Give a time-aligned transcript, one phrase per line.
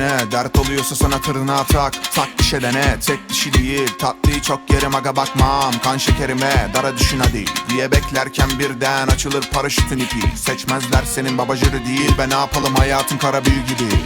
[0.00, 1.92] Gene dert oluyorsa sana tırnağa tak.
[2.14, 2.96] Tak dişe dene.
[3.06, 3.88] Tek dişi değil.
[3.98, 5.72] Tatlıyı çok yerim aga bakmam.
[5.84, 6.70] Kan şekerime.
[6.74, 7.44] Dara düşün hadi.
[7.70, 10.36] Diye beklerken birden açılır paraşütün ipi.
[10.36, 12.14] Seçmezler senin babacırı değil.
[12.18, 12.74] Ben ne yapalım?
[12.74, 13.96] Hayatın kara büyü gibi.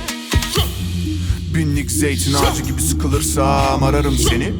[1.54, 4.52] Binlik zeytin ağacı gibi sıkılırsam ararım seni.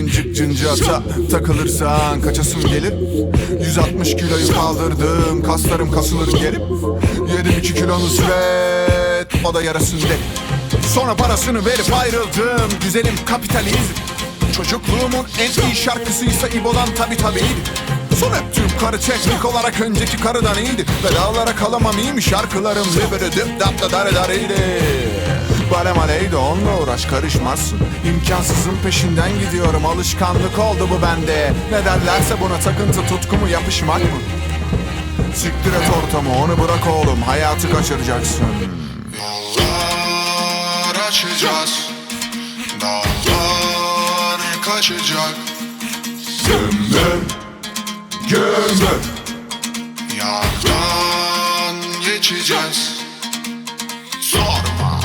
[0.00, 2.94] Incik cıncata takılırsan kaçasım gelir.
[3.60, 5.42] 160 kiloyu kaldırdım.
[5.42, 6.62] Kaslarım kasılır gelip
[7.36, 9.13] Yedim 2 kilo nusret
[9.44, 10.00] o da yarasın
[10.94, 12.78] Sonra parasını verip ayrıldım.
[12.82, 13.94] Güzelim kapitalizm.
[14.56, 17.60] Çocukluğumun en iyi şarkısıysa İbo'dan tabi tabiydi
[18.20, 22.22] Son öptüğüm karı teknik olarak önceki karıdan iyiydi Vedalara kalamam iyi mi?
[22.22, 24.54] Şarkılarım Liberi düp dap da dare dareydi.
[25.72, 27.78] Balem aleydi onunla uğraş karışmazsın.
[28.08, 29.86] İmkansızın peşinden gidiyorum.
[29.86, 31.52] Alışkanlık oldu bu bende.
[31.70, 34.18] Ne derlerse buna takıntı tutku mu yapışmak mı?
[35.34, 37.22] Siktir et ortamı onu bırak oğlum.
[37.22, 38.44] Hayatı kaçıracaksın
[39.18, 41.88] Yollar açacağız
[42.80, 45.34] Dağlar kaçacak.
[46.46, 47.22] Gömür
[48.28, 49.00] Gömür
[50.18, 52.92] Yardan geçeceğiz.
[54.20, 55.00] Sorma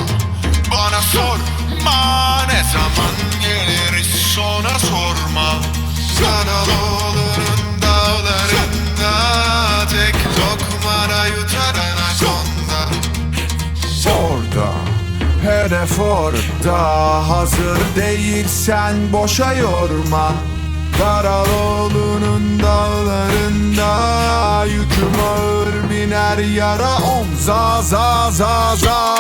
[0.72, 2.46] Bana sorma.
[2.48, 5.56] Ne zaman geliriz sonra sorma.
[6.20, 7.19] Kanaloğlu'nun
[15.44, 20.34] Hedef orada Hazır değilsen boşa yorma.
[21.00, 23.96] Daraloğlu'nun dağlarında
[24.66, 29.18] Yüküm ağır biner yara omza za za za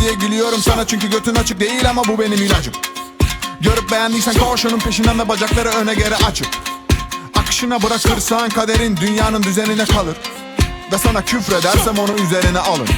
[0.00, 2.74] Diye gülüyorum sana çünkü götün açık değil ama bu benim ilacım.
[3.60, 6.48] Görüp beğendiysen koş onun peşinden ve bacakları öne geri açık
[7.34, 10.16] Akışına bırakırsan kaderin dünyanın düzenine kalır.
[10.92, 12.88] Ve sana küfredersem onu üzerine alın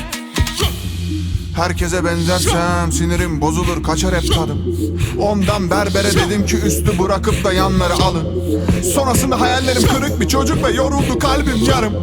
[1.56, 4.76] Herkese benzersem sinirim bozulur kaçar hep tadım.
[5.20, 8.28] Ondan berbere dedim ki üstü bırakıp da yanları alın.
[8.94, 11.94] Sonrasında hayallerim kırık bir çocuk ve yoruldu kalbim yarım.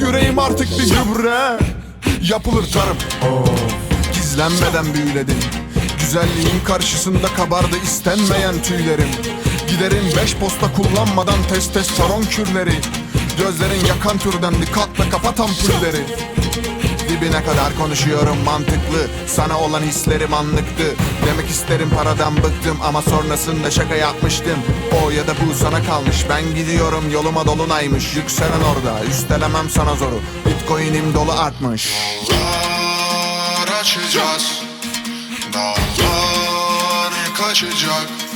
[0.00, 1.58] Yüreğim artık bir gübre
[2.22, 2.96] Yapılır tarım.
[4.12, 5.36] Gizlenmeden büyüledim.
[6.00, 9.08] Güzelliğin karşısında kabardı istenmeyen tüylerim.
[9.68, 12.74] Giderim beş posta kullanmadan testosteron kürleri.
[13.38, 16.04] Gözlerin yakan türden dikkatle kapat ampulleri
[17.20, 19.06] Dibine kadar konuşuyorum mantıklı.
[19.26, 20.94] Sana olan hislerim anlıktı.
[21.26, 24.58] Demek isterim paradan bıktım Ama sonrasında şaka yapmıştım.
[25.02, 26.26] O ya da bu sana kalmış.
[26.30, 28.16] Ben gidiyorum yoluma dolunaymış.
[28.16, 30.20] Yükselen orada üstelemem sana zoru.
[30.46, 31.92] Bitcoin'im dolu artmış.
[32.30, 34.62] Yollar açacağız
[35.54, 38.27] Dağlar kaçacak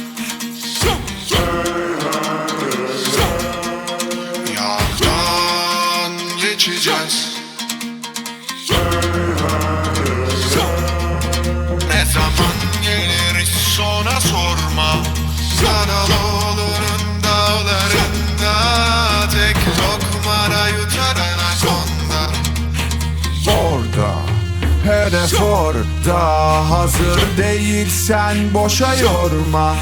[25.22, 29.74] Hedef orada Hazır değilsen boşa yorma.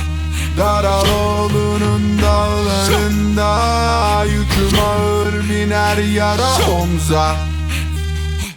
[0.58, 3.54] Daraloğlu'nun dağlarında
[4.24, 7.36] Yüküm ağır biner yara omza